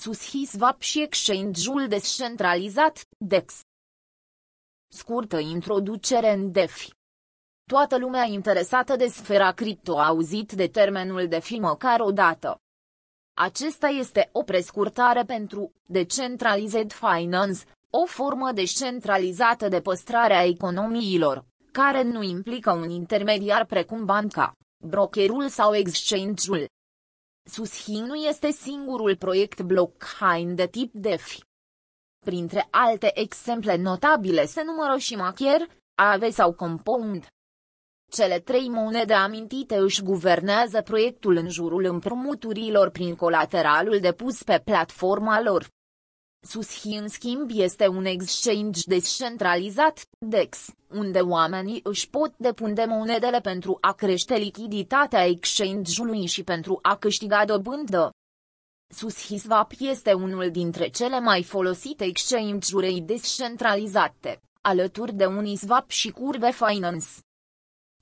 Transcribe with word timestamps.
SushiSwap 0.00 0.80
și 0.80 1.02
exchange-ul 1.02 1.88
descentralizat, 1.88 3.00
DEX. 3.18 3.60
Scurtă 4.88 5.38
introducere 5.38 6.32
în 6.32 6.52
DeFi. 6.52 6.90
Toată 7.70 7.98
lumea 7.98 8.24
interesată 8.24 8.96
de 8.96 9.06
sfera 9.06 9.52
cripto 9.52 9.98
a 9.98 10.06
auzit 10.06 10.52
de 10.52 10.66
termenul 10.66 11.28
DeFi 11.28 11.58
măcar 11.58 12.00
o 12.00 12.12
dată. 12.12 12.60
Acesta 13.36 13.86
este 13.86 14.28
o 14.32 14.42
prescurtare 14.42 15.22
pentru 15.24 15.72
Decentralized 15.86 16.92
Finance, 16.92 17.64
o 17.90 18.04
formă 18.06 18.52
descentralizată 18.52 19.68
de 19.68 19.80
păstrare 19.80 20.34
a 20.34 20.44
economiilor, 20.44 21.44
care 21.72 22.02
nu 22.02 22.22
implică 22.22 22.72
un 22.72 22.90
intermediar 22.90 23.64
precum 23.64 24.04
banca, 24.04 24.52
brokerul 24.76 25.48
sau 25.48 25.74
exchange-ul. 25.74 26.68
Sushi 27.52 28.00
nu 28.00 28.14
este 28.14 28.50
singurul 28.50 29.16
proiect 29.16 29.60
blockchain 29.60 30.54
de 30.54 30.66
tip 30.66 30.92
DeFi. 30.92 31.40
Printre 32.24 32.68
alte 32.70 33.20
exemple 33.20 33.76
notabile 33.76 34.46
se 34.46 34.62
numără 34.62 34.96
și 34.96 35.16
Machier, 35.16 35.60
Aave 35.94 36.30
sau 36.30 36.52
Compound. 36.52 37.26
Cele 38.10 38.38
trei 38.38 38.68
monede 38.68 39.12
amintite 39.12 39.76
își 39.76 40.02
guvernează 40.02 40.82
proiectul 40.82 41.36
în 41.36 41.48
jurul 41.48 41.84
împrumuturilor 41.84 42.90
prin 42.90 43.14
colateralul 43.14 44.00
depus 44.00 44.42
pe 44.42 44.60
platforma 44.64 45.40
lor. 45.40 45.68
Sushi 46.42 46.86
în 46.86 47.08
schimb 47.08 47.50
este 47.52 47.88
un 47.88 48.04
exchange 48.04 48.80
descentralizat, 48.86 50.00
DEX, 50.18 50.66
unde 50.88 51.18
oamenii 51.18 51.80
își 51.82 52.10
pot 52.10 52.34
depune 52.36 52.84
monedele 52.84 53.40
pentru 53.40 53.78
a 53.80 53.92
crește 53.92 54.34
lichiditatea 54.34 55.24
exchange-ului 55.26 56.26
și 56.26 56.42
pentru 56.42 56.78
a 56.82 56.96
câștiga 56.96 57.44
dobândă. 57.44 58.10
SushiSwap 58.94 59.72
este 59.78 60.12
unul 60.12 60.50
dintre 60.50 60.88
cele 60.88 61.20
mai 61.20 61.42
folosite 61.42 62.04
exchange-uri 62.04 63.00
descentralizate, 63.00 64.40
alături 64.60 65.14
de 65.14 65.26
Uniswap 65.26 65.90
și 65.90 66.10
Curve 66.10 66.52
Finance. 66.52 67.06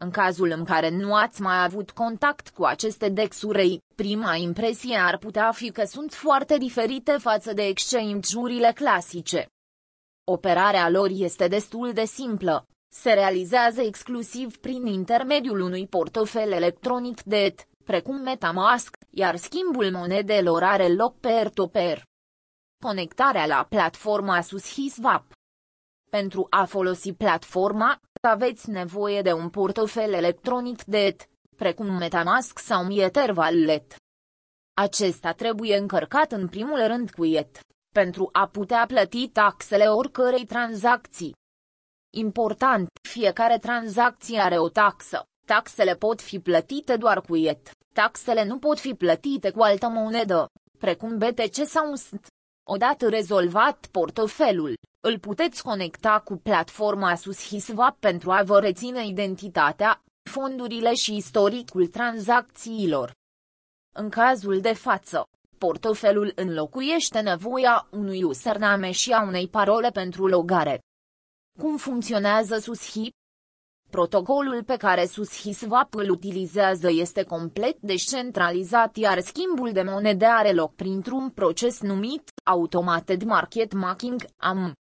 În 0.00 0.10
cazul 0.10 0.50
în 0.50 0.64
care 0.64 0.88
nu 0.88 1.14
ați 1.14 1.40
mai 1.40 1.64
avut 1.64 1.90
contact 1.90 2.48
cu 2.48 2.64
aceste 2.64 3.08
dexuri, 3.08 3.78
prima 3.94 4.34
impresie 4.34 4.96
ar 4.96 5.18
putea 5.18 5.52
fi 5.52 5.70
că 5.70 5.84
sunt 5.84 6.12
foarte 6.12 6.58
diferite 6.58 7.12
față 7.12 7.52
de 7.52 7.62
exchange-urile 7.66 8.72
clasice. 8.74 9.46
Operarea 10.24 10.88
lor 10.88 11.08
este 11.12 11.48
destul 11.48 11.92
de 11.92 12.04
simplă. 12.04 12.66
Se 12.94 13.12
realizează 13.12 13.80
exclusiv 13.80 14.56
prin 14.56 14.86
intermediul 14.86 15.60
unui 15.60 15.86
portofel 15.86 16.52
electronic 16.52 17.22
de 17.22 17.36
ET, 17.36 17.66
precum 17.84 18.16
Metamask, 18.16 18.96
iar 19.10 19.36
schimbul 19.36 19.90
monedelor 19.90 20.62
are 20.62 20.88
loc 20.88 21.20
peer-to-peer. 21.20 22.02
Conectarea 22.84 23.46
la 23.46 23.66
platforma 23.68 24.40
SushiSwap 24.40 25.24
Pentru 26.10 26.46
a 26.50 26.64
folosi 26.64 27.12
platforma, 27.12 28.00
aveți 28.26 28.70
nevoie 28.70 29.22
de 29.22 29.32
un 29.32 29.48
portofel 29.48 30.12
electronic 30.12 30.84
de 30.84 30.98
ET, 30.98 31.28
precum 31.56 31.86
Metamask 31.86 32.58
sau 32.58 32.90
Ether 32.90 33.36
Wallet. 33.36 33.94
Acesta 34.76 35.32
trebuie 35.32 35.76
încărcat 35.76 36.32
în 36.32 36.48
primul 36.48 36.86
rând 36.86 37.10
cu 37.10 37.26
ET, 37.26 37.60
pentru 37.94 38.28
a 38.32 38.46
putea 38.48 38.84
plăti 38.86 39.28
taxele 39.28 39.84
oricărei 39.84 40.44
tranzacții. 40.44 41.34
Important, 42.14 42.88
fiecare 43.08 43.58
tranzacție 43.58 44.40
are 44.40 44.58
o 44.58 44.68
taxă. 44.68 45.22
Taxele 45.46 45.94
pot 45.94 46.20
fi 46.20 46.38
plătite 46.38 46.96
doar 46.96 47.20
cu 47.20 47.36
ET. 47.36 47.70
Taxele 47.94 48.44
nu 48.44 48.58
pot 48.58 48.78
fi 48.78 48.94
plătite 48.94 49.50
cu 49.50 49.62
altă 49.62 49.88
monedă, 49.88 50.46
precum 50.78 51.18
BTC 51.18 51.66
sau 51.66 51.94
ST. 51.94 52.26
Odată 52.68 53.08
rezolvat 53.08 53.86
portofelul, 53.90 54.74
îl 55.08 55.18
puteți 55.18 55.62
conecta 55.62 56.20
cu 56.24 56.36
platforma 56.36 57.14
SushiSwap 57.14 57.98
pentru 57.98 58.30
a 58.30 58.42
vă 58.42 58.58
reține 58.60 59.06
identitatea, 59.06 60.02
fondurile 60.30 60.94
și 60.94 61.16
istoricul 61.16 61.86
tranzacțiilor. 61.86 63.12
În 63.94 64.08
cazul 64.08 64.60
de 64.60 64.72
față, 64.72 65.22
portofelul 65.58 66.32
înlocuiește 66.34 67.20
nevoia 67.20 67.88
unui 67.90 68.22
username 68.22 68.90
și 68.90 69.12
a 69.12 69.22
unei 69.22 69.48
parole 69.48 69.90
pentru 69.90 70.26
logare. 70.26 70.80
Cum 71.58 71.76
funcționează 71.76 72.58
Sushi? 72.58 73.08
Protocolul 73.90 74.64
pe 74.64 74.76
care 74.76 75.06
SushiSwap 75.06 75.94
îl 75.94 76.10
utilizează 76.10 76.90
este 76.90 77.22
complet 77.22 77.76
descentralizat 77.80 78.96
iar 78.96 79.20
schimbul 79.20 79.72
de 79.72 79.82
monede 79.82 80.24
are 80.24 80.52
loc 80.52 80.74
printr-un 80.74 81.30
proces 81.30 81.80
numit 81.80 82.30
Automated 82.44 83.22
Market 83.22 83.72
Making 83.72 84.24
AM. 84.36 84.74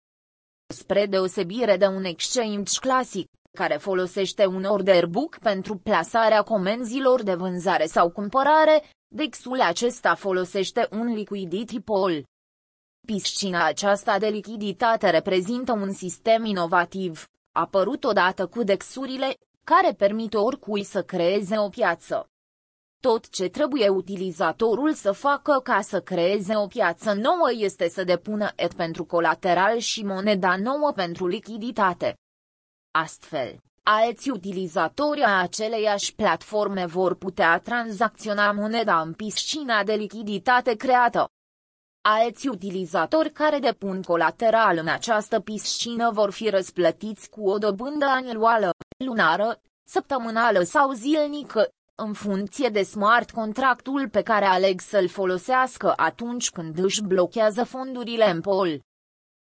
Spre 0.73 1.05
deosebire 1.05 1.77
de 1.77 1.85
un 1.85 2.03
exchange 2.03 2.79
clasic, 2.79 3.27
care 3.57 3.75
folosește 3.75 4.45
un 4.45 4.63
order 4.63 5.05
book 5.05 5.37
pentru 5.37 5.77
plasarea 5.77 6.41
comenzilor 6.41 7.23
de 7.23 7.33
vânzare 7.33 7.85
sau 7.85 8.09
cumpărare, 8.09 8.83
Dexul 9.15 9.61
acesta 9.61 10.15
folosește 10.15 10.87
un 10.91 11.13
liquidity 11.13 11.79
pool. 11.79 12.23
Piscina 13.07 13.65
aceasta 13.65 14.19
de 14.19 14.27
lichiditate 14.27 15.09
reprezintă 15.09 15.71
un 15.71 15.91
sistem 15.91 16.45
inovativ, 16.45 17.27
apărut 17.51 18.03
odată 18.03 18.47
cu 18.47 18.63
dexurile, 18.63 19.37
care 19.63 19.93
permit 19.93 20.33
oricui 20.33 20.83
să 20.83 21.03
creeze 21.03 21.57
o 21.57 21.69
piață. 21.69 22.27
Tot 23.09 23.29
ce 23.29 23.47
trebuie 23.49 23.89
utilizatorul 23.89 24.93
să 24.93 25.11
facă 25.11 25.59
ca 25.63 25.81
să 25.81 26.01
creeze 26.01 26.55
o 26.55 26.67
piață 26.67 27.13
nouă 27.13 27.51
este 27.51 27.89
să 27.89 28.03
depună 28.03 28.51
ET 28.55 28.73
pentru 28.73 29.05
colateral 29.05 29.77
și 29.77 30.03
moneda 30.03 30.57
nouă 30.57 30.91
pentru 30.95 31.27
lichiditate. 31.27 32.15
Astfel, 32.91 33.57
alți 33.83 34.29
utilizatori 34.29 35.21
a 35.21 35.41
aceleiași 35.41 36.15
platforme 36.15 36.85
vor 36.85 37.15
putea 37.15 37.59
tranzacționa 37.59 38.51
moneda 38.51 39.01
în 39.01 39.13
piscina 39.13 39.83
de 39.83 39.93
lichiditate 39.93 40.75
creată. 40.75 41.27
Alți 42.01 42.47
utilizatori 42.47 43.31
care 43.31 43.59
depun 43.59 44.01
colateral 44.01 44.77
în 44.77 44.87
această 44.87 45.39
piscină 45.39 46.11
vor 46.11 46.31
fi 46.31 46.49
răsplătiți 46.49 47.29
cu 47.29 47.49
o 47.49 47.57
dobândă 47.57 48.05
anuală, 48.05 48.69
lunară, 49.05 49.61
săptămânală 49.89 50.61
sau 50.61 50.91
zilnică, 50.91 51.67
în 51.95 52.13
funcție 52.13 52.69
de 52.69 52.83
smart 52.83 53.31
contractul 53.31 54.09
pe 54.09 54.21
care 54.21 54.45
aleg 54.45 54.79
să-l 54.79 55.07
folosească 55.07 55.93
atunci 55.95 56.49
când 56.49 56.77
își 56.77 57.03
blochează 57.03 57.63
fondurile 57.63 58.29
în 58.29 58.41
pol. 58.41 58.79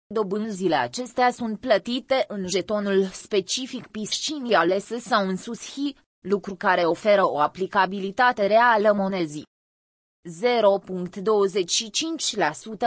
Dobânzile 0.05 0.75
acestea 0.75 1.31
sunt 1.31 1.59
plătite 1.59 2.25
în 2.27 2.47
jetonul 2.47 3.03
specific 3.03 3.87
piscinii 3.87 4.53
alese 4.53 4.99
sau 4.99 5.27
în 5.27 5.35
sushi, 5.35 5.95
lucru 6.19 6.55
care 6.55 6.85
oferă 6.85 7.29
o 7.29 7.39
aplicabilitate 7.39 8.47
reală 8.47 8.93
monezii. 8.93 9.45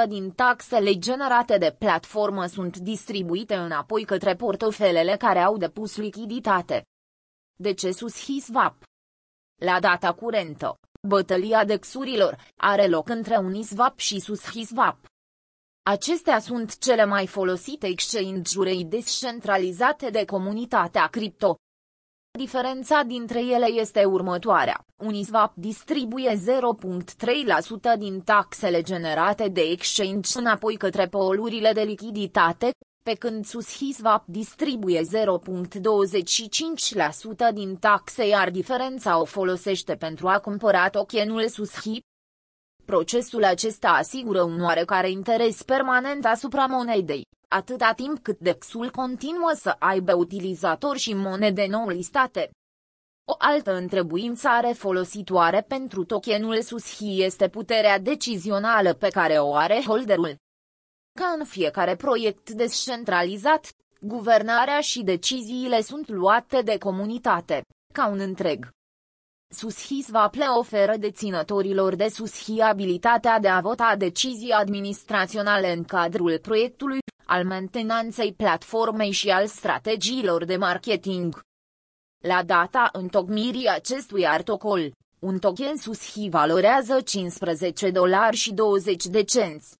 0.25% 0.04 0.08
din 0.08 0.30
taxele 0.30 0.98
generate 0.98 1.58
de 1.58 1.74
platformă 1.78 2.46
sunt 2.46 2.76
distribuite 2.76 3.54
înapoi 3.54 4.04
către 4.04 4.34
portofelele 4.34 5.16
care 5.16 5.38
au 5.38 5.56
depus 5.56 5.96
lichiditate. 5.96 6.84
De 7.58 7.72
ce 7.72 7.90
SushiSwap? 7.90 8.76
La 9.62 9.80
data 9.80 10.12
curentă, 10.12 10.78
bătălia 11.02 11.64
dexurilor 11.64 12.36
are 12.56 12.86
loc 12.86 13.08
între 13.08 13.36
Uniswap 13.36 13.98
și 13.98 14.20
SushiSwap. 14.20 14.98
Acestea 15.82 16.38
sunt 16.38 16.78
cele 16.78 17.04
mai 17.04 17.26
folosite 17.26 17.86
exchange-uri 17.86 18.84
descentralizate 18.84 20.10
de 20.10 20.24
comunitatea 20.24 21.06
cripto. 21.06 21.56
Diferența 22.38 23.02
dintre 23.02 23.40
ele 23.40 23.66
este 23.66 24.04
următoarea. 24.04 24.84
Uniswap 24.96 25.54
distribuie 25.54 26.34
0.3% 26.34 26.38
din 27.98 28.20
taxele 28.20 28.82
generate 28.82 29.48
de 29.48 29.60
exchange 29.60 30.38
înapoi 30.38 30.76
către 30.76 31.06
polurile 31.06 31.72
de 31.72 31.82
lichiditate, 31.82 32.70
pe 33.06 33.14
când 33.14 33.44
SushiSwap 33.44 34.24
distribuie 34.26 35.00
0.25% 35.00 35.06
din 37.54 37.76
taxe 37.76 38.26
iar 38.26 38.50
diferența 38.50 39.20
o 39.20 39.24
folosește 39.24 39.94
pentru 39.94 40.28
a 40.28 40.38
cumpăra 40.38 40.88
tokenul 40.88 41.48
Sushi. 41.48 42.00
Procesul 42.84 43.44
acesta 43.44 43.88
asigură 43.88 44.42
un 44.42 44.60
oarecare 44.60 45.10
interes 45.10 45.62
permanent 45.62 46.24
asupra 46.24 46.66
monedei, 46.66 47.22
atâta 47.48 47.92
timp 47.96 48.18
cât 48.18 48.38
DEX-ul 48.38 48.90
continuă 48.90 49.52
să 49.54 49.76
aibă 49.78 50.14
utilizatori 50.14 50.98
și 50.98 51.14
monede 51.14 51.66
nou 51.66 51.88
listate. 51.88 52.50
O 53.24 53.34
altă 53.38 53.74
întrebuință 53.74 54.48
are 54.48 54.72
folositoare 54.72 55.64
pentru 55.68 56.04
tokenul 56.04 56.60
Sushi 56.60 57.22
este 57.22 57.48
puterea 57.48 57.98
decizională 57.98 58.92
pe 58.92 59.08
care 59.08 59.38
o 59.38 59.54
are 59.54 59.82
holderul. 59.86 60.44
Ca 61.16 61.34
în 61.38 61.44
fiecare 61.44 61.96
proiect 61.96 62.50
descentralizat, 62.50 63.72
guvernarea 64.00 64.80
și 64.80 65.02
deciziile 65.02 65.80
sunt 65.82 66.08
luate 66.08 66.62
de 66.62 66.78
comunitate, 66.78 67.64
ca 67.92 68.08
un 68.08 68.18
întreg. 68.20 68.68
Sushis 69.54 70.08
va 70.10 70.28
ple 70.28 70.44
oferă 70.44 70.96
deținătorilor 70.96 71.94
de 71.94 72.08
Sushi 72.08 72.60
abilitatea 72.60 73.38
de 73.38 73.48
a 73.48 73.60
vota 73.60 73.94
decizii 73.98 74.50
administraționale 74.50 75.72
în 75.72 75.84
cadrul 75.84 76.38
proiectului, 76.38 76.98
al 77.24 77.44
mentenanței 77.44 78.32
platformei 78.32 79.10
și 79.10 79.30
al 79.30 79.46
strategiilor 79.46 80.44
de 80.44 80.56
marketing. 80.56 81.40
La 82.24 82.42
data 82.42 82.88
întocmirii 82.92 83.68
acestui 83.68 84.26
articol, 84.26 84.92
un 85.18 85.38
token 85.38 85.76
Sushi 85.76 86.28
valorează 86.28 87.00
15 87.00 87.90
dolari 87.90 88.36
și 88.36 88.52
20 88.52 89.06
de 89.06 89.22
cenți. 89.22 89.76